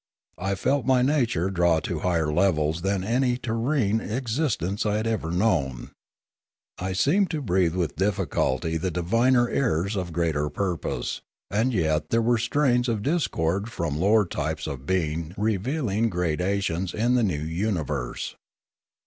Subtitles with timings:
[0.39, 5.05] I felt my nature drawn to higher levels than any terrene exist ence I had
[5.05, 5.91] ever known.
[6.79, 9.95] I seemed to breathe with The Firla, or Electric Sense 147 difficulty the diviner airs
[9.95, 15.35] of greater purpose, and yet there were strains of discord from lower types of being
[15.37, 18.35] revealing gradations in the new universe.